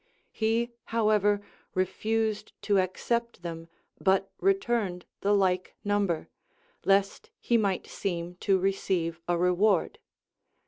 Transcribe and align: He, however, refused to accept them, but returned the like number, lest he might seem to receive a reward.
He, 0.31 0.71
however, 0.85 1.43
refused 1.75 2.53
to 2.63 2.79
accept 2.79 3.43
them, 3.43 3.67
but 3.99 4.31
returned 4.39 5.05
the 5.19 5.31
like 5.31 5.75
number, 5.83 6.27
lest 6.85 7.29
he 7.39 7.55
might 7.55 7.85
seem 7.85 8.33
to 8.37 8.57
receive 8.57 9.19
a 9.27 9.37
reward. 9.37 9.99